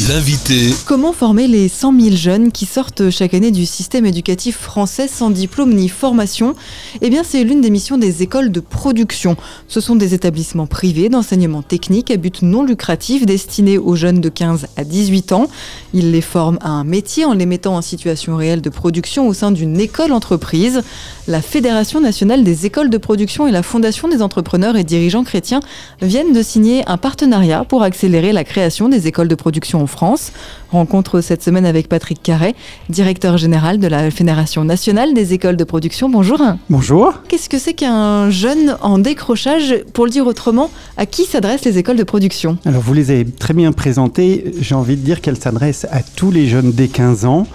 [0.00, 0.74] L'invité.
[0.84, 5.30] Comment former les 100 000 jeunes qui sortent chaque année du système éducatif français sans
[5.30, 6.54] diplôme ni formation?
[7.00, 9.38] Eh bien, c'est l'une des missions des écoles de production.
[9.68, 14.28] Ce sont des établissements privés d'enseignement technique à but non lucratif destinés aux jeunes de
[14.28, 15.48] 15 à 18 ans.
[15.94, 19.32] Ils les forment à un métier en les mettant en situation réelle de production au
[19.32, 20.82] sein d'une école entreprise.
[21.26, 25.60] La Fédération nationale des écoles de production et la Fondation des entrepreneurs et dirigeants chrétiens
[26.02, 30.32] viennent de signer un partenariat pour accélérer la création des écoles de production en France.
[30.72, 32.56] Rencontre cette semaine avec Patrick Carret,
[32.88, 36.08] directeur général de la Fédération nationale des écoles de production.
[36.08, 36.42] Bonjour.
[36.68, 37.14] Bonjour.
[37.28, 41.78] Qu'est-ce que c'est qu'un jeune en décrochage Pour le dire autrement, à qui s'adressent les
[41.78, 44.52] écoles de production Alors vous les avez très bien présentées.
[44.60, 47.46] J'ai envie de dire qu'elles s'adressent à tous les jeunes dès 15 ans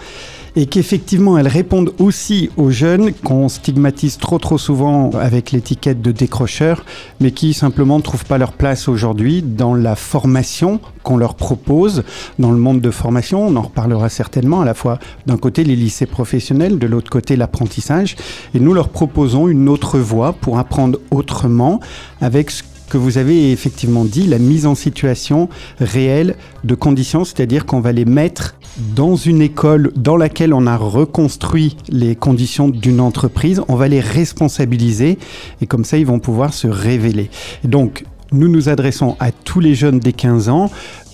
[0.56, 6.12] et qu'effectivement elles répondent aussi aux jeunes qu'on stigmatise trop trop souvent avec l'étiquette de
[6.12, 6.86] décrocheur,
[7.20, 12.04] mais qui simplement ne trouvent pas leur place aujourd'hui dans la formation qu'on leur propose
[12.40, 13.48] dans le monde de formation.
[13.48, 17.36] On en reparlera certainement à la fois d'un côté les lycées professionnels, de l'autre côté
[17.36, 18.16] l'apprentissage,
[18.54, 21.80] et nous leur proposons une autre voie pour apprendre autrement
[22.20, 25.48] avec ce que vous avez effectivement dit, la mise en situation
[25.80, 30.78] réelle de conditions, c'est-à-dire qu'on va les mettre dans une école dans laquelle on a
[30.78, 35.18] reconstruit les conditions d'une entreprise, on va les responsabiliser
[35.62, 37.30] et comme ça ils vont pouvoir se révéler.
[37.64, 40.72] donc nous nous adressons à tous les jeunes des 15 ans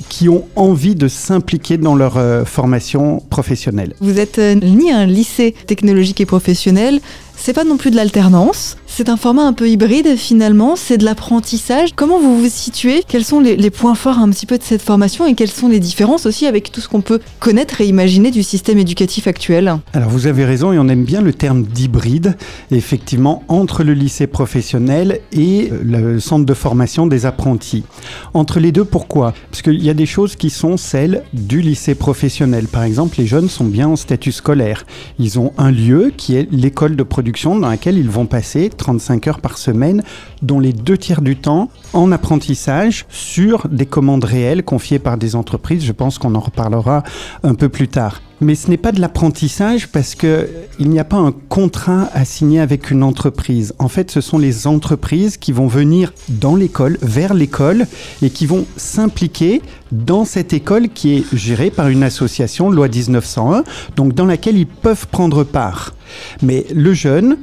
[0.09, 3.94] qui ont envie de s'impliquer dans leur euh, formation professionnelle.
[4.00, 7.00] Vous êtes euh, ni un lycée technologique et professionnel,
[7.48, 11.06] c'est pas non plus de l'alternance, c'est un format un peu hybride finalement, c'est de
[11.06, 11.92] l'apprentissage.
[11.95, 13.03] Comment vous vous situez?
[13.08, 15.80] Quels sont les, points forts un petit peu de cette formation et quelles sont les
[15.80, 19.78] différences aussi avec tout ce qu'on peut connaître et imaginer du système éducatif actuel?
[19.94, 22.36] Alors vous avez raison et on aime bien le terme d'hybride,
[22.70, 27.86] effectivement, entre le lycée professionnel et le centre de formation des apprentis.
[28.34, 29.34] Entre les deux, pourquoi?
[29.52, 32.68] Parce qu'il y a des choses qui sont celles du lycée professionnel.
[32.68, 34.86] Par exemple, les jeunes sont bien en statut scolaire.
[35.18, 39.28] Ils ont un lieu qui est l'école de production dans laquelle ils vont passer 35
[39.28, 40.03] heures par semaine,
[40.42, 45.36] dont les deux tiers du temps en apprentissage sur des commandes réelles confiées par des
[45.36, 45.86] entreprises.
[45.86, 47.03] Je pense qu'on en reparlera
[47.44, 48.22] un peu plus tard.
[48.40, 50.47] Mais ce n'est pas de l'apprentissage parce que
[50.80, 53.74] il n'y a pas un contrat à signer avec une entreprise.
[53.80, 57.88] En fait, ce sont les entreprises qui vont venir dans l'école, vers l'école,
[58.22, 59.62] et qui vont s'impliquer
[59.92, 63.64] dans cette école qui est gérée par une association, loi 1901,
[63.96, 65.94] donc dans laquelle ils peuvent prendre part.
[66.41, 67.38] Mais le jeune,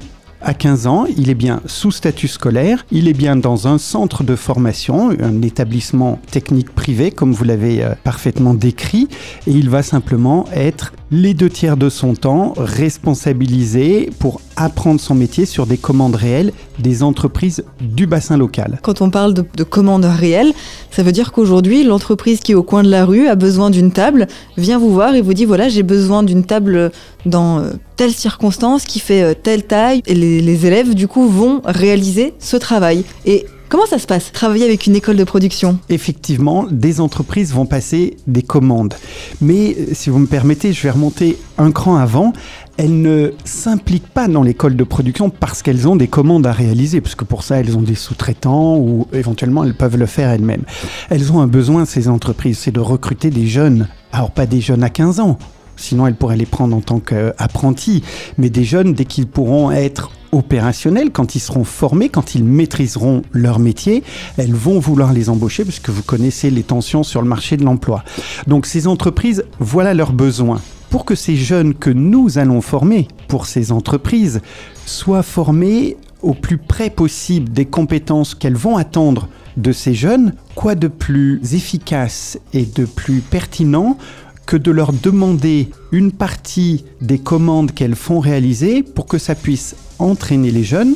[0.45, 4.25] à 15 ans, il est bien sous statut scolaire, il est bien dans un centre
[4.25, 9.09] de formation, un établissement technique privé, comme vous l'avez euh, parfaitement décrit,
[9.47, 15.15] et il va simplement être les deux tiers de son temps responsabilisé pour apprendre son
[15.15, 18.81] métier sur des commandes réelles des entreprises du bassin local.
[18.83, 20.53] Quand on parle de, commandes réelles,
[20.91, 23.93] ça veut dire qu'aujourd'hui, l'entreprise qui est au coin de la rue a besoin d'une
[23.93, 24.27] table,
[24.57, 26.91] vient vous voir et vous dit voilà, j'ai besoin d'une table
[27.27, 30.03] dans euh, telle circonstance qui fait euh, telle taille.
[30.07, 33.05] Et les, les élèves, du coup, vont réaliser ce travail.
[33.25, 35.79] Et Comment ça se passe, travailler avec une école de production?
[35.89, 38.95] Effectivement, des entreprises vont passer des commandes.
[39.41, 42.33] Mais euh, si vous me permettez, je vais remonter un cran avant.
[42.77, 47.01] Elles ne s'impliquent pas dans l'école de production parce qu'elles ont des commandes à réaliser,
[47.01, 50.65] parce que pour ça, elles ont des sous-traitants ou éventuellement elles peuvent le faire elles-mêmes.
[51.09, 53.89] Elles ont un besoin, ces entreprises, c'est de recruter des jeunes.
[54.13, 55.39] Alors pas des jeunes à 15 ans,
[55.77, 58.03] sinon elles pourraient les prendre en tant qu'apprentis,
[58.39, 63.23] mais des jeunes dès qu'ils pourront être opérationnels, quand ils seront formés, quand ils maîtriseront
[63.33, 64.03] leur métier,
[64.37, 67.65] elles vont vouloir les embaucher parce que vous connaissez les tensions sur le marché de
[67.65, 68.05] l'emploi.
[68.47, 70.61] Donc ces entreprises, voilà leurs besoins.
[70.91, 74.41] Pour que ces jeunes que nous allons former pour ces entreprises
[74.87, 80.75] soient formés au plus près possible des compétences qu'elles vont attendre de ces jeunes, quoi
[80.75, 83.99] de plus efficace et de plus pertinent
[84.47, 89.77] que de leur demander une partie des commandes qu'elles font réaliser pour que ça puisse
[89.99, 90.95] entraîner les jeunes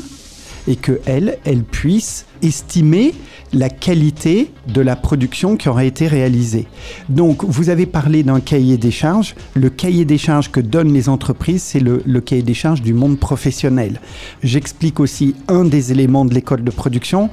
[0.66, 3.14] et qu'elles, elles puissent estimer
[3.52, 6.66] la qualité de la production qui aura été réalisée.
[7.08, 9.34] Donc, vous avez parlé d'un cahier des charges.
[9.54, 13.18] Le cahier des charges que donnent les entreprises, c'est le, cahier des charges du monde
[13.18, 14.00] professionnel.
[14.42, 17.30] J'explique aussi un des éléments de l'école de production,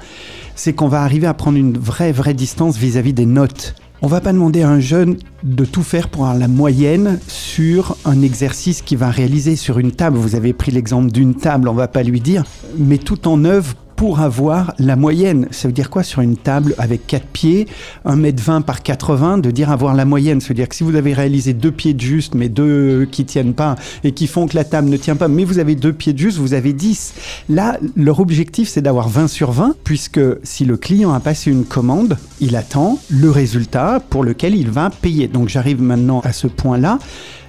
[0.56, 3.76] c'est qu'on va arriver à prendre une vraie, vraie distance vis à -vis des notes.
[4.02, 7.98] On va pas demander à un jeune de tout faire pour avoir la moyenne sur
[8.06, 10.18] un exercice qu'il va réaliser sur une table.
[10.18, 12.44] Vous avez pris l'exemple d'une table, on va pas lui dire,
[12.78, 15.48] mais tout en œuvre pour avoir la moyenne.
[15.52, 17.68] Ça veut dire quoi sur une table avec 4 pieds,
[18.06, 20.42] 1m20 par 80, de dire avoir la moyenne.
[20.42, 23.26] Ça veut dire que si vous avez réalisé deux pieds de juste, mais deux qui
[23.26, 25.94] tiennent pas, et qui font que la table ne tient pas, mais vous avez deux
[25.94, 27.14] pieds de juste, vous avez 10.
[27.50, 31.66] Là, leur objectif, c'est d'avoir 20 sur 20, puisque si le client a passé une
[31.66, 35.28] commande, il attend le résultat pour lequel il va payer.
[35.28, 37.00] Donc j'arrive maintenant à ce point-là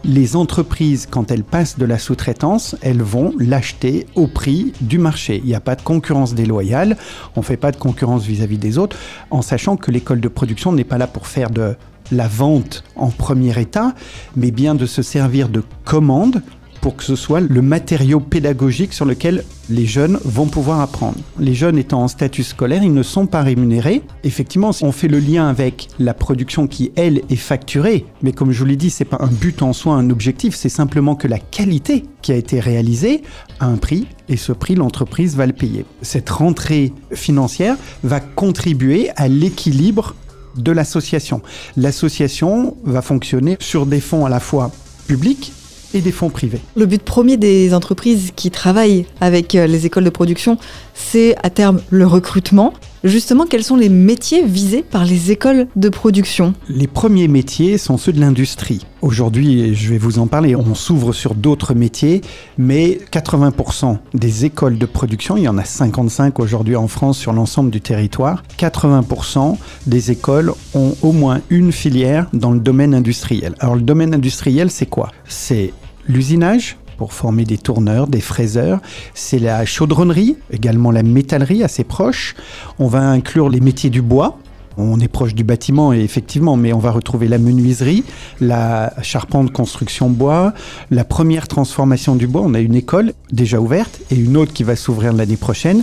[0.06, 5.41] les entreprises, quand elles passent de la sous-traitance, elles vont l'acheter au prix du marché.
[5.43, 6.97] Il n'y a pas de concurrence déloyale,
[7.35, 8.97] on ne fait pas de concurrence vis-à-vis des autres,
[9.31, 11.75] en sachant que l'école de production n'est pas là pour faire de
[12.12, 13.94] la vente en premier état,
[14.37, 16.41] mais bien de se servir de commandes
[16.87, 21.17] pour que ce soit le matériau pédagogique sur lequel les jeunes vont pouvoir apprendre.
[21.37, 24.03] Les jeunes étant en statut scolaire, ils ne sont pas rémunérés.
[24.23, 28.06] Effectivement, on fait le lien avec la production qui, elle, est facturée.
[28.23, 30.69] Mais comme je vous l'ai dit, c'est pas un but en soi, un objectif, c'est
[30.69, 33.23] simplement que la qualité qui a été réalisée
[33.59, 35.87] a un prix et ce prix, l'entreprise va le payer.
[36.03, 37.75] Cette rentrée financière
[38.05, 40.15] va contribuer à l'équilibre
[40.56, 41.43] de l'association.
[41.77, 44.71] L'association va fonctionner sur des fonds à la fois
[45.09, 45.53] publics
[45.96, 46.60] et des fonds privés.
[46.76, 50.58] Le but premier des entreprises qui travaillent avec euh, les écoles de production,
[50.94, 52.72] c'est à terme le recrutement.
[53.04, 56.54] Justement, quels sont les métiers visés par les écoles de production?
[56.69, 58.84] Les premiers métiers sont ceux de l'industrie.
[59.00, 62.22] Aujourd'hui, je vais vous en parler, on s'ouvre sur d'autres métiers,
[62.58, 67.32] mais 80% des écoles de production, il y en a 55 aujourd'hui en France sur
[67.32, 69.56] l'ensemble du territoire, 80%
[69.87, 73.54] des écoles ont au moins une filière dans le domaine industriel.
[73.60, 75.12] Alors le domaine industriel, c'est quoi?
[75.28, 75.72] C'est
[76.08, 78.81] l'usinage, pour former des tourneurs, des fraiseurs.
[79.14, 82.35] C'est la chaudronnerie, également la métallerie assez proche.
[82.79, 84.38] On va inclure les métiers du bois.
[84.79, 88.05] On est proche du bâtiment, effectivement, mais on va retrouver la menuiserie,
[88.43, 90.53] la charpente construction bois,
[90.91, 92.43] la première transformation du bois.
[92.44, 95.82] On a une école déjà ouverte et une autre qui va s'ouvrir l'année prochaine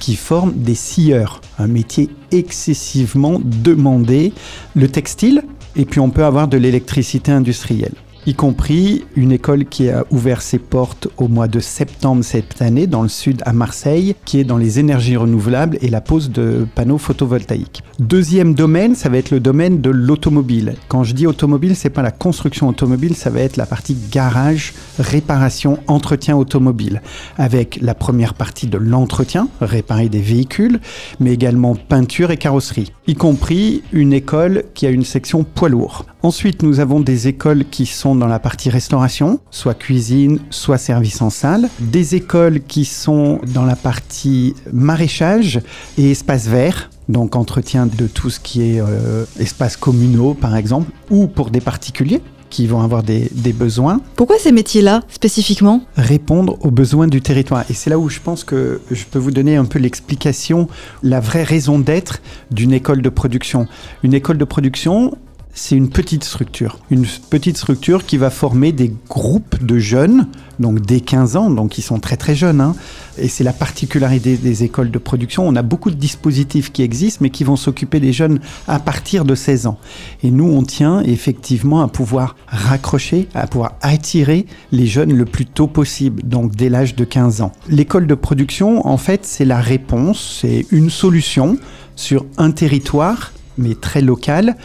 [0.00, 4.32] qui forme des scieurs, un métier excessivement demandé.
[4.74, 5.44] Le textile,
[5.76, 7.94] et puis on peut avoir de l'électricité industrielle
[8.26, 12.86] y compris une école qui a ouvert ses portes au mois de septembre cette année
[12.86, 16.66] dans le sud à Marseille, qui est dans les énergies renouvelables et la pose de
[16.74, 17.82] panneaux photovoltaïques.
[17.98, 20.74] Deuxième domaine, ça va être le domaine de l'automobile.
[20.88, 24.72] Quand je dis automobile, c'est pas la construction automobile, ça va être la partie garage,
[24.98, 27.02] réparation, entretien automobile,
[27.38, 30.80] avec la première partie de l'entretien, réparer des véhicules,
[31.18, 36.06] mais également peinture et carrosserie, y compris une école qui a une section poids lourd.
[36.22, 41.22] Ensuite, nous avons des écoles qui sont dans la partie restauration, soit cuisine, soit service
[41.22, 41.68] en salle.
[41.80, 45.60] Des écoles qui sont dans la partie maraîchage
[45.98, 50.90] et espace vert, donc entretien de tout ce qui est euh, espaces communaux par exemple,
[51.10, 54.02] ou pour des particuliers qui vont avoir des, des besoins.
[54.14, 55.80] Pourquoi ces métiers-là spécifiquement?
[55.96, 57.64] Répondre aux besoins du territoire.
[57.70, 60.68] Et c'est là où je pense que je peux vous donner un peu l'explication,
[61.02, 62.20] la vraie raison d'être
[62.50, 63.68] d'une école de production.
[64.02, 65.16] Une école de production,
[65.54, 66.78] c'est une petite structure.
[66.90, 70.28] Une petite structure qui va former des groupes de jeunes,
[70.58, 72.62] donc dès 15 ans, donc ils sont très très jeunes.
[72.62, 72.74] Hein.
[73.18, 75.46] Et c'est la particularité des, écoles de production.
[75.46, 79.26] On a beaucoup de dispositifs qui existent, mais qui vont s'occuper des jeunes à partir
[79.26, 79.78] de 16 ans.
[80.22, 85.44] Et nous, on tient effectivement à pouvoir raccrocher, à pouvoir attirer les jeunes le plus
[85.44, 87.52] tôt possible, donc dès l'âge de 15 ans.
[87.68, 91.58] L'école de production, en fait, c'est la réponse, c'est une solution
[91.94, 94.56] sur un territoire mais très local,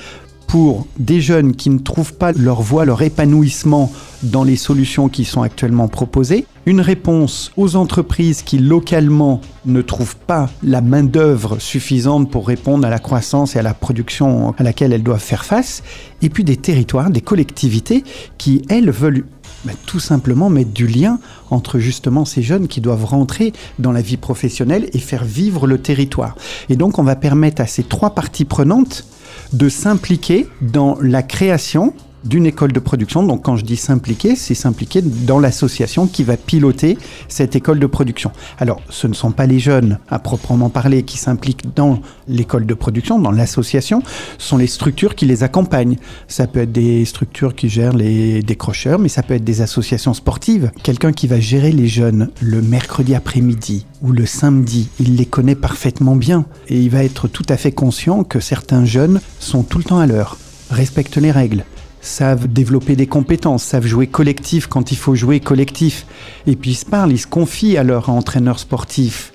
[0.47, 3.91] pour des jeunes qui ne trouvent pas leur voie, leur épanouissement
[4.23, 10.15] dans les solutions qui sont actuellement proposées, une réponse aux entreprises qui localement ne trouvent
[10.15, 14.93] pas la main-d'œuvre suffisante pour répondre à la croissance et à la production à laquelle
[14.93, 15.83] elles doivent faire face,
[16.21, 18.03] et puis des territoires, des collectivités
[18.37, 19.25] qui, elles, veulent
[19.65, 21.19] bah, tout simplement mettre du lien
[21.49, 25.77] entre justement ces jeunes qui doivent rentrer dans la vie professionnelle et faire vivre le
[25.77, 26.35] territoire.
[26.69, 29.05] Et donc on va permettre à ces trois parties prenantes
[29.53, 33.23] de s'impliquer dans la création d'une école de production.
[33.23, 36.97] Donc quand je dis s'impliquer, c'est s'impliquer dans l'association qui va piloter
[37.27, 38.31] cette école de production.
[38.59, 42.73] Alors ce ne sont pas les jeunes à proprement parler qui s'impliquent dans l'école de
[42.73, 44.01] production, dans l'association,
[44.37, 45.97] ce sont les structures qui les accompagnent.
[46.27, 50.13] Ça peut être des structures qui gèrent les décrocheurs, mais ça peut être des associations
[50.13, 50.71] sportives.
[50.83, 55.55] Quelqu'un qui va gérer les jeunes le mercredi après-midi ou le samedi, il les connaît
[55.55, 59.77] parfaitement bien et il va être tout à fait conscient que certains jeunes sont tout
[59.77, 60.37] le temps à l'heure,
[60.69, 61.63] respectent les règles
[62.07, 66.05] savent développer des compétences, savent jouer collectif quand il faut jouer collectif.
[66.47, 69.33] Et puis ils se parlent, ils se confient à leur entraîneur sportif.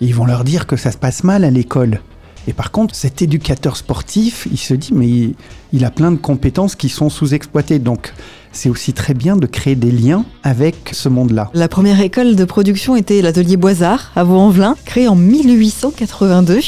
[0.00, 2.00] Ils vont leur dire que ça se passe mal à l'école.
[2.48, 5.34] Et par contre, cet éducateur sportif, il se dit, mais
[5.72, 7.78] il, a plein de compétences qui sont sous-exploitées.
[7.78, 8.12] Donc
[8.52, 11.50] c'est aussi très bien de créer des liens avec ce monde-là.
[11.54, 16.60] La première école de production était l'atelier Boisard à Vaux-en-Velin, créé en 1882.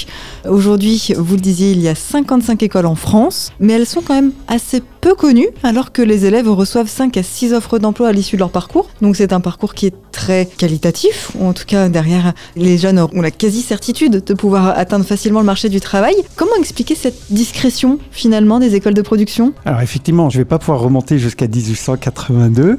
[0.48, 4.14] Aujourd'hui, vous le disiez, il y a 55 écoles en France, mais elles sont quand
[4.14, 8.12] même assez peu connues, alors que les élèves reçoivent 5 à 6 offres d'emploi à
[8.12, 8.88] l'issue de leur parcours.
[9.02, 12.98] Donc c'est un parcours qui est très qualitatif, ou en tout cas derrière, les jeunes
[12.98, 16.14] ont la quasi-certitude de pouvoir atteindre facilement le marché du travail.
[16.36, 19.52] Comment expliquer cette discrétion finalement des écoles de production?
[19.66, 22.76] Alors effectivement, je ne vais pas pouvoir remonter jusqu'à 1882,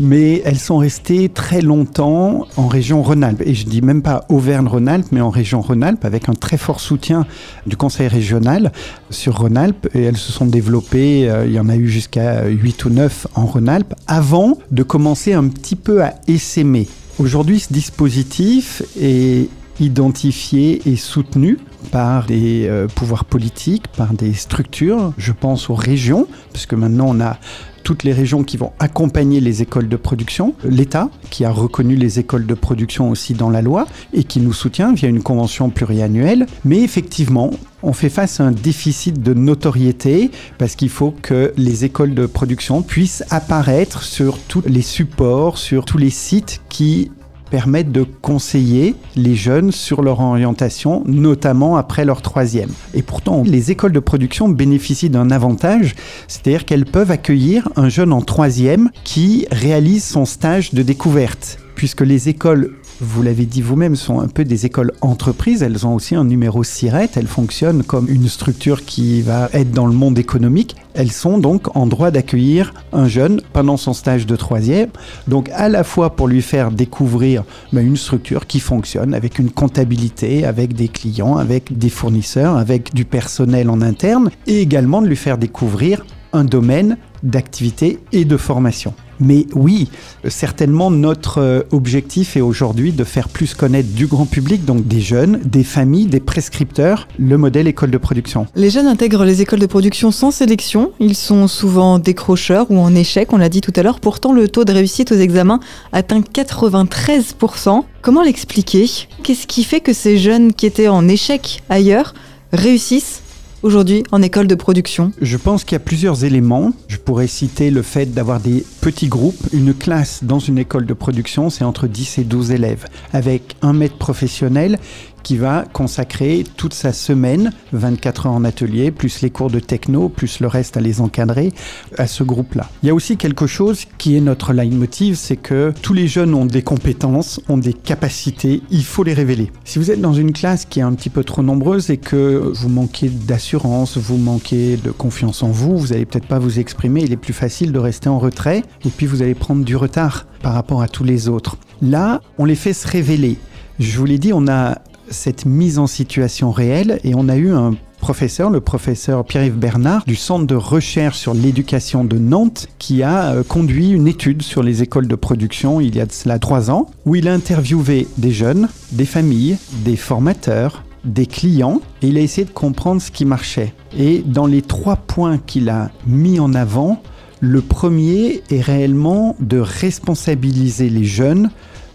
[0.00, 3.42] mais elles sont restées très longtemps en région Rhône-Alpes.
[3.44, 7.26] Et je dis même pas Auvergne-Rhône-Alpes, mais en région Rhône-Alpes, avec un très fort soutien
[7.66, 8.72] du conseil régional
[9.10, 9.88] sur Rhône-Alpes.
[9.94, 13.26] Et elles se sont développées, euh, il y en a eu jusqu'à 8 ou 9
[13.34, 16.88] en Rhône-Alpes, avant de commencer un petit peu à essaimer.
[17.18, 19.48] Aujourd'hui, ce dispositif est
[19.80, 21.58] identifié et soutenu
[21.90, 27.20] par des euh, pouvoirs politiques, par des structures, je pense aux régions, puisque maintenant on
[27.20, 27.38] a
[27.82, 32.18] toutes les régions qui vont accompagner les écoles de production, l'État qui a reconnu les
[32.18, 36.46] écoles de production aussi dans la loi et qui nous soutient via une convention pluriannuelle.
[36.64, 37.50] Mais effectivement,
[37.82, 42.26] on fait face à un déficit de notoriété parce qu'il faut que les écoles de
[42.26, 47.10] production puissent apparaître sur tous les supports, sur tous les sites qui
[47.52, 52.70] permettent de conseiller les jeunes sur leur orientation, notamment après leur troisième.
[52.94, 55.94] Et pourtant, les écoles de production bénéficient d'un avantage,
[56.28, 62.02] c'est-à-dire qu'elles peuvent accueillir un jeune en troisième qui réalise son stage de découverte puisque
[62.02, 65.62] les écoles vous l'avez dit vous-même, sont un peu des écoles entreprises.
[65.62, 67.10] Elles ont aussi un numéro SIRET.
[67.16, 70.76] Elles fonctionnent comme une structure qui va être dans le monde économique.
[70.94, 74.90] Elles sont donc en droit d'accueillir un jeune pendant son stage de troisième.
[75.26, 79.50] Donc à la fois pour lui faire découvrir ben, une structure qui fonctionne avec une
[79.50, 85.08] comptabilité, avec des clients, avec des fournisseurs, avec du personnel en interne, et également de
[85.08, 88.94] lui faire découvrir un domaine d'activité et de formation.
[89.24, 89.88] Mais oui,
[90.28, 95.00] certainement notre euh, objectif est aujourd'hui de faire plus connaître du grand public, donc des
[95.00, 98.46] jeunes, des familles, des prescripteurs, le modèle école de production.
[98.56, 100.90] Les jeunes intègrent les écoles de production sans sélection.
[100.98, 104.00] Ils sont souvent décrocheurs ou en échec, on l'a dit tout à l'heure.
[104.00, 105.60] Pourtant, le taux de réussite aux examens
[105.92, 107.84] atteint 93%.
[108.02, 108.90] Comment l'expliquer?
[109.22, 112.14] Qu'est-ce qui fait que ces jeunes qui étaient en échec ailleurs
[112.52, 113.22] réussissent?
[113.62, 116.72] Aujourd'hui en école de production Je pense qu'il y a plusieurs éléments.
[116.88, 119.46] Je pourrais citer le fait d'avoir des petits groupes.
[119.52, 123.72] Une classe dans une école de production, c'est entre 10 et 12 élèves, avec un
[123.72, 124.78] maître professionnel
[125.22, 130.08] qui va consacrer toute sa semaine, 24 heures en atelier, plus les cours de techno,
[130.08, 131.52] plus le reste à les encadrer,
[131.98, 132.68] à ce groupe-là.
[132.82, 136.34] Il y a aussi quelque chose qui est notre leitmotiv, c'est que tous les jeunes
[136.34, 139.50] ont des compétences, ont des capacités, il faut les révéler.
[139.64, 142.50] Si vous êtes dans une classe qui est un petit peu trop nombreuse et que
[142.54, 147.02] vous manquez d'assurance, vous manquez de confiance en vous, vous n'allez peut-être pas vous exprimer,
[147.02, 150.26] il est plus facile de rester en retrait et puis vous allez prendre du retard
[150.42, 151.56] par rapport à tous les autres.
[151.80, 153.38] Là, on les fait se révéler.
[153.78, 154.78] Je vous l'ai dit, on a
[155.10, 160.02] cette mise en situation réelle et on a eu un professeur, le professeur Pierre-Yves Bernard
[160.06, 164.64] du Centre de recherche sur l'éducation de Nantes, qui a euh, conduit une étude sur
[164.64, 168.08] les écoles de production il y a de cela trois ans, où il a interviewé
[168.18, 173.12] des jeunes, des familles, des formateurs, des clients, et il a essayé de comprendre ce
[173.12, 173.72] qui marchait.
[173.96, 177.02] Et dans les trois points qu'il a mis en avant,
[177.38, 181.50] le premier est réellement de responsabiliser les jeunes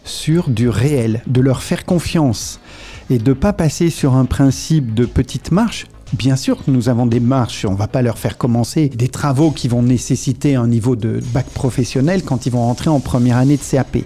[0.05, 2.61] sur du réel, de leur faire confiance
[3.09, 6.87] et de ne pas passer sur un principe de petite marche Bien sûr que nous
[6.87, 10.55] avons des marches, on ne va pas leur faire commencer des travaux qui vont nécessiter
[10.55, 13.97] un niveau de bac professionnel quand ils vont rentrer en première année de CAP.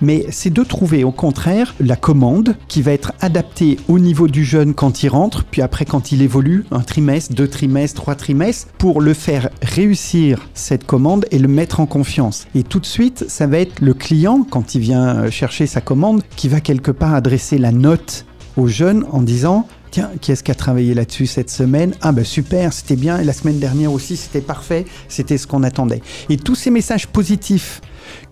[0.00, 4.44] Mais c'est de trouver au contraire la commande qui va être adaptée au niveau du
[4.44, 8.66] jeune quand il rentre, puis après quand il évolue, un trimestre, deux trimestres, trois trimestres,
[8.78, 12.48] pour le faire réussir cette commande et le mettre en confiance.
[12.56, 16.22] Et tout de suite, ça va être le client, quand il vient chercher sa commande,
[16.34, 20.50] qui va quelque part adresser la note au jeune en disant Tiens, qui est-ce qui
[20.50, 21.94] a travaillé là-dessus cette semaine?
[22.00, 23.20] Ah ben super, c'était bien.
[23.20, 24.86] Et la semaine dernière aussi, c'était parfait.
[25.06, 26.02] C'était ce qu'on attendait.
[26.28, 27.80] Et tous ces messages positifs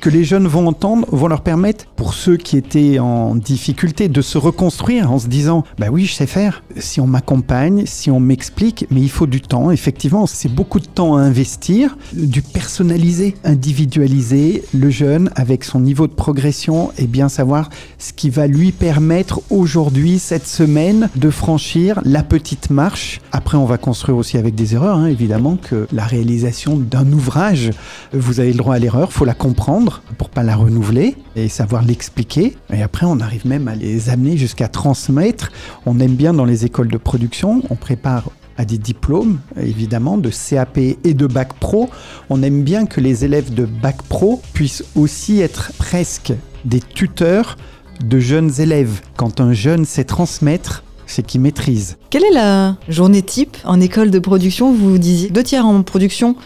[0.01, 4.23] que les jeunes vont entendre vont leur permettre, pour ceux qui étaient en difficulté, de
[4.23, 6.63] se reconstruire en se disant Bah oui, je sais faire.
[6.77, 9.71] Si on m'accompagne, si on m'explique, mais il faut du temps.
[9.71, 16.07] Effectivement, c'est beaucoup de temps à investir, du personnaliser, individualiser le jeune avec son niveau
[16.07, 22.01] de progression et bien savoir ce qui va lui permettre aujourd'hui, cette semaine, de franchir
[22.05, 23.21] la petite marche.
[23.33, 27.71] Après, on va construire aussi avec des erreurs, hein, évidemment, que la réalisation d'un ouvrage,
[28.13, 29.72] vous avez le droit à l'erreur, faut la comprendre
[30.19, 32.57] pour pas la renouveler et savoir l'expliquer.
[32.73, 35.51] Et après, on arrive même à les amener jusqu'à transmettre.
[35.87, 40.31] On aime bien dans les écoles de production, on prépare à des diplômes, évidemment, de
[40.31, 41.89] CAP et de Bac Pro.
[42.29, 46.33] On aime bien que les élèves de Bac Pro puissent aussi être presque
[46.65, 47.57] des tuteurs
[48.05, 49.01] de jeunes élèves.
[49.17, 51.97] Quand un jeune sait transmettre, c'est qu'il maîtrise.
[52.11, 55.31] Quelle est la journée type en école de production Vous disiez?
[55.31, 56.37] Deux tiers en production,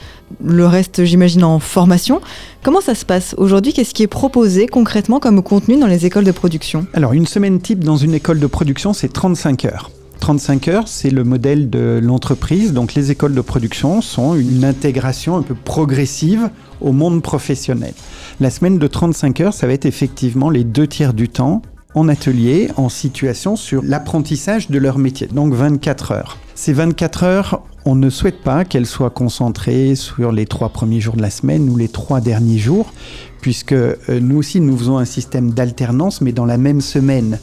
[0.43, 2.21] le reste j'imagine en formation.
[2.63, 3.73] Comment ça se passe aujourd'hui?
[3.73, 6.87] Qu'est-ce qui est proposé concrètement comme contenu dans les écoles de production?
[6.95, 9.91] Alors une semaine type dans une école de production, c'est 35 heures.
[10.21, 12.73] 35 heures, c'est le modèle de l'entreprise.
[12.73, 17.93] Donc les écoles de production sont une intégration un peu progressive au monde professionnel.
[18.41, 21.63] La semaine de 35 heures, ça va être effectivement les deux tiers du temps
[21.97, 25.27] en atelier, en situation sur l'apprentissage de leur métier.
[25.27, 26.39] Donc 24 heures.
[26.55, 31.17] Ces 24 heures, on ne souhaite pas qu'elles soient concentrées sur les trois premiers jours
[31.17, 32.93] de la semaine ou les trois derniers jours,
[33.41, 37.39] puisque euh, nous aussi nous faisons un système d'alternance, mais dans la même semaine.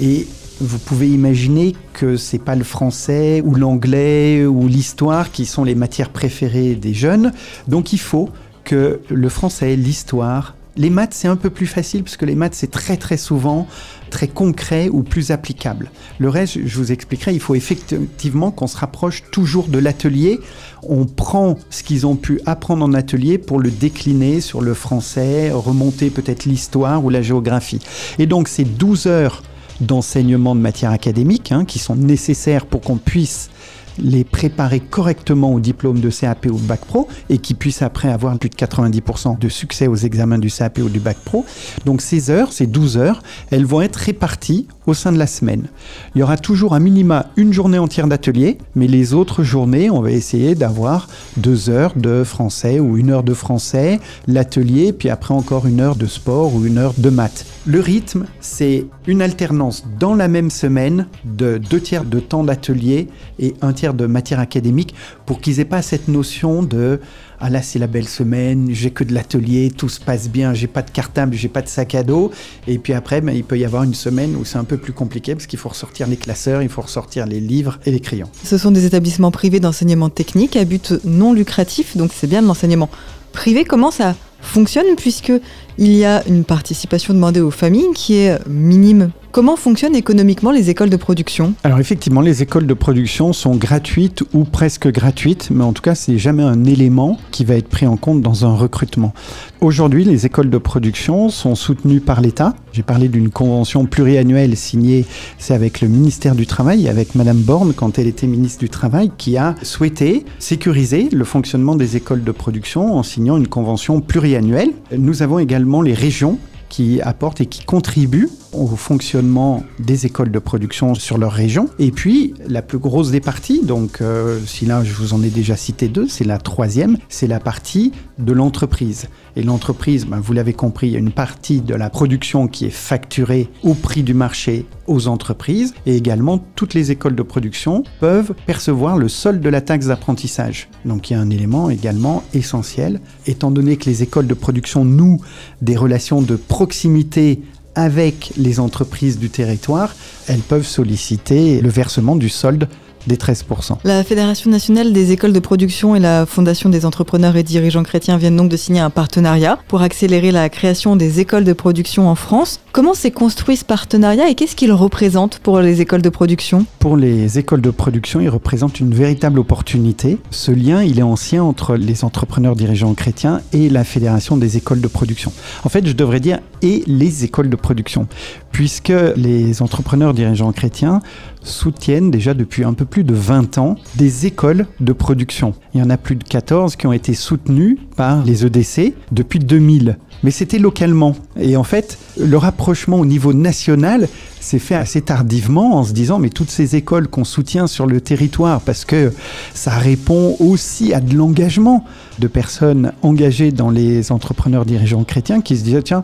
[0.00, 0.26] Et
[0.60, 5.76] vous pouvez imaginer que c'est pas le français ou l'anglais ou l'histoire qui sont les
[5.76, 7.32] matières préférées des jeunes.
[7.68, 8.30] Donc il faut
[8.64, 12.54] que le français, l'histoire, les maths, c'est un peu plus facile parce que les maths,
[12.54, 13.66] c'est très très souvent
[14.10, 15.90] très concret ou plus applicable.
[16.18, 20.38] Le reste, je vous expliquerai, il faut effectivement qu'on se rapproche toujours de l'atelier.
[20.82, 25.50] On prend ce qu'ils ont pu apprendre en atelier pour le décliner sur le français,
[25.50, 27.80] remonter peut-être l'histoire ou la géographie.
[28.18, 29.42] Et donc, ces 12 heures
[29.80, 33.50] d'enseignement de matière académique hein, qui sont nécessaires pour qu'on puisse
[33.98, 38.10] les préparer correctement au diplôme de CAP ou de Bac Pro et qui puissent après
[38.10, 41.44] avoir plus de 90% de succès aux examens du CAP ou du Bac Pro.
[41.84, 45.66] Donc ces heures, ces 12 heures, elles vont être réparties au sein de la semaine.
[46.14, 50.02] Il y aura toujours un minima une journée entière d'atelier, mais les autres journées, on
[50.02, 55.34] va essayer d'avoir deux heures de français ou une heure de français, l'atelier, puis après
[55.34, 57.46] encore une heure de sport ou une heure de maths.
[57.66, 63.08] Le rythme, c'est une alternance dans la même semaine de deux tiers de temps d'atelier
[63.38, 64.94] et un tiers de matière académique
[65.26, 67.00] pour qu'ils aient pas cette notion de
[67.40, 70.68] ah là c'est la belle semaine, j'ai que de l'atelier, tout se passe bien, j'ai
[70.68, 72.30] pas de cartable, j'ai pas de sac à dos
[72.68, 74.92] et puis après ben, il peut y avoir une semaine où c'est un peu plus
[74.92, 78.28] compliqué parce qu'il faut ressortir les classeurs, il faut ressortir les livres et les crayons.
[78.44, 82.46] Ce sont des établissements privés d'enseignement technique à but non lucratif, donc c'est bien de
[82.46, 82.88] l'enseignement
[83.32, 83.64] privé.
[83.64, 85.32] Comment ça fonctionne puisque
[85.78, 89.10] il y a une participation demandée aux familles qui est minime?
[89.32, 91.54] Comment fonctionnent économiquement les écoles de production?
[91.64, 95.94] Alors effectivement, les écoles de production sont gratuites ou presque gratuites, mais en tout cas,
[95.94, 99.14] c'est jamais un élément qui va être pris en compte dans un recrutement.
[99.62, 102.54] Aujourd'hui, les écoles de production sont soutenues par l'État.
[102.72, 105.06] J'ai parlé d'une convention pluriannuelle signée,
[105.38, 109.10] c'est avec le ministère du Travail, avec Madame Borne quand elle était ministre du Travail,
[109.16, 114.72] qui a souhaité sécuriser le fonctionnement des écoles de production en signant une convention pluriannuelle.
[114.94, 120.38] Nous avons également les régions qui apportent et qui contribuent au fonctionnement des écoles de
[120.38, 121.68] production sur leur région.
[121.78, 125.30] Et puis, la plus grosse des parties, donc euh, si là je vous en ai
[125.30, 129.08] déjà cité deux, c'est la troisième, c'est la partie de l'entreprise.
[129.36, 132.66] Et l'entreprise, ben, vous l'avez compris, il y a une partie de la production qui
[132.66, 135.74] est facturée au prix du marché aux entreprises.
[135.86, 140.68] Et également, toutes les écoles de production peuvent percevoir le solde de la taxe d'apprentissage.
[140.84, 144.84] Donc il y a un élément également essentiel, étant donné que les écoles de production
[144.84, 145.20] nouent
[145.62, 147.40] des relations de proximité
[147.74, 149.94] avec les entreprises du territoire,
[150.26, 152.68] elles peuvent solliciter le versement du solde
[153.06, 153.78] des 13%.
[153.84, 158.16] La Fédération nationale des écoles de production et la Fondation des entrepreneurs et dirigeants chrétiens
[158.16, 162.14] viennent donc de signer un partenariat pour accélérer la création des écoles de production en
[162.14, 162.60] France.
[162.72, 166.64] Comment s'est construit ce partenariat et qu'est-ce qu'il représente pour les écoles de production?
[166.78, 170.18] Pour les écoles de production, il représente une véritable opportunité.
[170.30, 174.80] Ce lien, il est ancien entre les entrepreneurs dirigeants chrétiens et la Fédération des écoles
[174.80, 175.32] de production.
[175.64, 178.06] En fait, je devrais dire et les écoles de production,
[178.52, 181.00] puisque les entrepreneurs dirigeants chrétiens
[181.42, 185.54] soutiennent déjà depuis un peu plus de 20 ans des écoles de production.
[185.74, 189.38] Il y en a plus de 14 qui ont été soutenues par les EDC depuis
[189.38, 189.98] 2000.
[190.22, 191.16] Mais c'était localement.
[191.36, 194.08] Et en fait, le rapprochement au niveau national
[194.42, 198.00] s'est fait assez tardivement en se disant mais toutes ces écoles qu'on soutient sur le
[198.00, 199.12] territoire parce que
[199.54, 201.84] ça répond aussi à de l'engagement
[202.18, 206.02] de personnes engagées dans les entrepreneurs dirigeants chrétiens qui se disaient tiens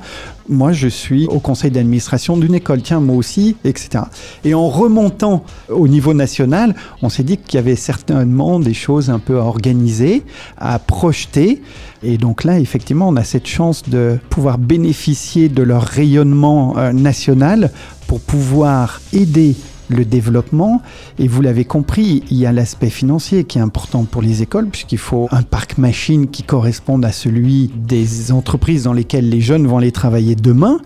[0.48, 4.04] moi je suis au conseil d'administration d'une école tiens moi aussi etc
[4.44, 9.10] et en remontant au niveau national on s'est dit qu'il y avait certainement des choses
[9.10, 10.22] un peu à organiser
[10.56, 11.62] à projeter.
[12.02, 16.92] Et donc là effectivement on a cette chance de pouvoir bénéficier de leur rayonnement euh,
[16.92, 17.70] national
[18.08, 19.54] pour pouvoir aider
[19.88, 20.82] le développement.
[21.18, 24.68] Et vous l'avez compris, il y a l'aspect financier qui est important pour les écoles,
[24.68, 29.66] puisqu'il faut un parc machine qui corresponde à celui des entreprises dans lesquelles les jeunes
[29.66, 30.78] vont aller travailler demain.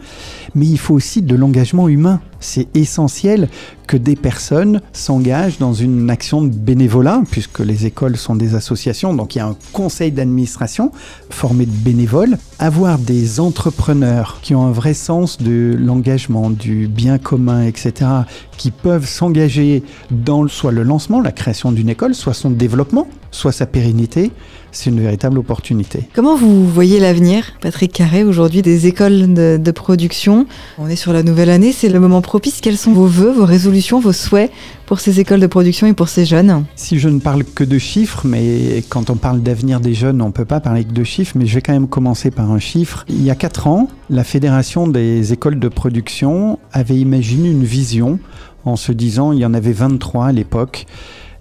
[0.54, 2.20] Mais il faut aussi de l'engagement humain.
[2.42, 3.48] C'est essentiel
[3.86, 9.14] que des personnes s'engagent dans une action de bénévolat, puisque les écoles sont des associations,
[9.14, 10.92] donc il y a un conseil d'administration
[11.30, 12.38] formé de bénévoles.
[12.58, 18.10] Avoir des entrepreneurs qui ont un vrai sens de l'engagement, du bien commun, etc.,
[18.56, 23.52] qui peuvent s'engager dans soit le lancement, la création d'une école, soit son développement, soit
[23.52, 24.30] sa pérennité,
[24.72, 26.08] c'est une véritable opportunité.
[26.14, 30.46] Comment vous voyez l'avenir, Patrick Carré, aujourd'hui des écoles de, production?
[30.78, 32.62] On est sur la nouvelle année, c'est le moment propice.
[32.62, 34.50] Quels sont vos voeux, vos résolutions, vos souhaits
[34.86, 36.64] pour ces écoles de production et pour ces jeunes?
[36.76, 40.28] Si je ne parle que de chiffres, mais quand on parle d'avenir des jeunes, on
[40.28, 42.58] ne peut pas parler que de chiffres, mais je vais quand même commencer par un
[42.58, 43.04] chiffre.
[43.10, 48.18] Il y a quatre ans, la Fédération des écoles de production avait imaginé une vision
[48.64, 50.86] en se disant, il y en avait 23 à l'époque,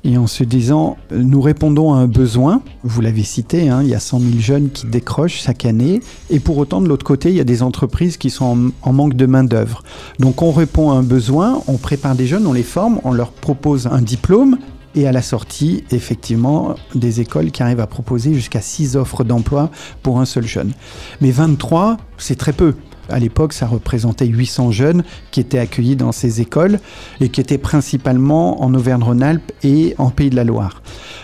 [0.03, 3.95] et en se disant, nous répondons à un besoin, vous l'avez cité, hein, il y
[3.95, 7.35] a 100 000 jeunes qui décrochent chaque année, et pour autant de l'autre côté, il
[7.35, 9.83] y a des entreprises qui sont en, manque de main-d'œuvre.
[10.19, 13.31] Donc on répond à un besoin, on prépare des jeunes, on les forme, on leur
[13.31, 14.57] propose un diplôme,
[14.93, 19.69] et à la sortie, effectivement, des écoles qui arrivent à proposer jusqu'à 6 offres d'emploi
[20.03, 20.73] pour un seul jeune.
[21.21, 22.75] Mais 23, c'est très peu.
[23.11, 26.79] À l'époque, ça représentait 800 jeunes qui étaient accueillis dans ces écoles
[27.19, 30.81] et qui étaient principalement en Auvergne-Rhône-Alpes et en Pays de la Loire.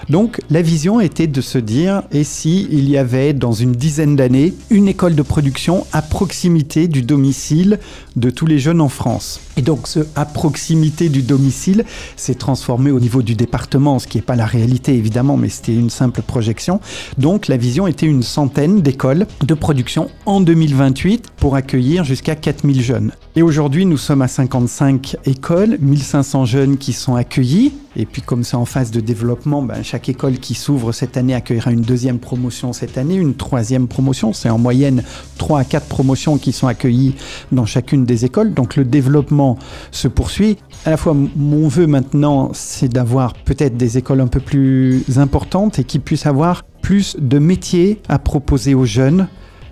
[0.10, 4.16] Donc la vision était de se dire, et si il y avait dans une dizaine
[4.16, 7.80] d'années une école de production à proximité du domicile
[8.16, 9.42] de tous les jeunes en France?
[9.58, 11.84] Et donc ce à proximité du domicile
[12.16, 15.74] s'est transformé au niveau du département, ce qui n'est pas la réalité évidemment, mais c'était
[15.74, 16.80] une simple projection.
[17.18, 22.82] Donc la vision était une centaine d'écoles de production en 2028 pour accueillir jusqu'à 4000
[22.82, 23.12] jeunes.
[23.36, 27.74] Et aujourd'hui, nous sommes à 55 écoles, 1500 jeunes qui sont accueillis.
[27.96, 31.34] Et puis comme c'est en phase de développement, ben, chaque école qui s'ouvre cette année
[31.34, 34.34] accueillera une deuxième promotion cette année, une troisième promotion.
[34.34, 35.04] C'est en moyenne
[35.38, 37.16] 3 à 4 promotions qui sont accueillies
[37.52, 38.54] dans chacune des écoles.
[38.54, 39.58] Donc le développement
[39.92, 40.58] se poursuit.
[40.86, 45.80] À la fois, mon vœu maintenant, c'est d'avoir peut-être des écoles un peu plus importantes
[45.80, 49.28] et qui puissent avoir plus de métiers à proposer aux jeunes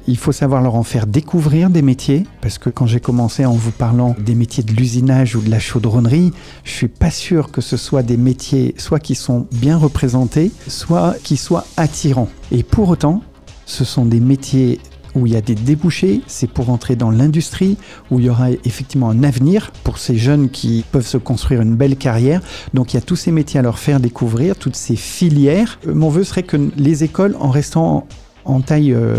[0.08, 3.54] il faut savoir leur en faire découvrir des métiers, parce que quand j'ai commencé en
[3.54, 6.32] vous parlant des métiers de l'usinage ou de la chaudronnerie,
[6.64, 11.16] je suis pas sûr que ce soit des métiers soit qui sont bien représentés, soit
[11.24, 12.30] qui soient attirants.
[12.52, 13.24] Et pour autant,
[13.66, 14.80] ce sont des métiers
[15.16, 17.78] où il y a des débouchés, c'est pour entrer dans l'industrie,
[18.12, 21.76] où il y aura effectivement un avenir pour ces jeunes qui peuvent se construire une
[21.76, 22.42] belle carrière.
[22.74, 25.80] Donc il y a tous ces métiers à leur faire découvrir, toutes ces filières.
[25.88, 28.08] Euh, mon vœu serait que les écoles, en restant
[28.44, 29.16] en taille euh,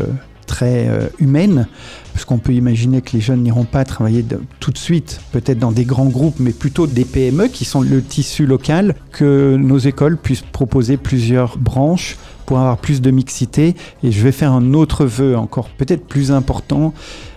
[0.47, 1.67] très euh, humaine,
[2.13, 4.25] parce qu'on peut imaginer que les jeunes n'iront pas travailler
[4.61, 8.03] tout de suite, peut-être dans des grands groupes, mais plutôt des PME qui sont le
[8.03, 13.75] tissu local, que nos écoles puissent proposer plusieurs branches pour avoir plus de mixité.
[14.03, 16.95] Et je vais faire un autre vœu encore peut-être plus important.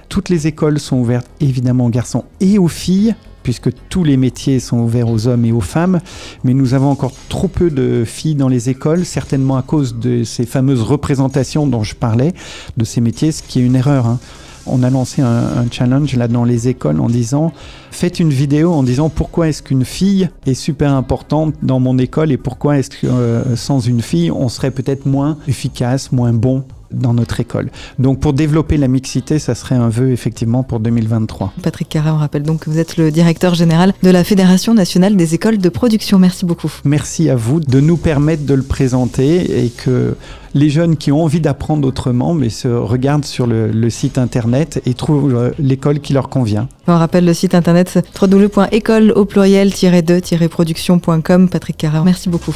[0.07, 4.59] Toutes les écoles sont ouvertes évidemment aux garçons et aux filles, puisque tous les métiers
[4.59, 5.99] sont ouverts aux hommes et aux femmes,
[6.43, 10.23] mais nous avons encore trop peu de filles dans les écoles, certainement à cause de
[10.23, 12.33] ces fameuses représentations dont je parlais,
[12.77, 14.05] de ces métiers, ce qui est une erreur.
[14.07, 14.19] Hein.
[14.65, 17.51] On a lancé un, challenge là dans les écoles en disant
[17.91, 22.31] faites une vidéo en disant pourquoi est-ce qu'une fille est super importante dans mon école
[22.31, 26.65] et pourquoi est-ce que euh, sans une fille on serait peut-être moins efficace, moins bon
[26.91, 27.69] dans notre école.
[27.97, 31.53] Donc pour développer la mixité, ça serait un vœu effectivement pour 2023.
[31.61, 35.15] Patrick Carra, on rappelle donc que vous êtes le directeur général de la Fédération nationale
[35.15, 36.19] des écoles de production.
[36.19, 36.71] Merci beaucoup.
[36.83, 40.15] Merci à vous de nous permettre de le présenter et que
[40.55, 44.93] les jeunes qui ont envie d'apprendre autrement mais se regardent sur le, site internet et
[44.93, 46.69] trouvent euh, l'école qui leur convient.
[46.87, 51.49] On rappelle le site internet www.école au pluriel-2-production.com.
[51.49, 52.55] Patrick Carra, merci beaucoup.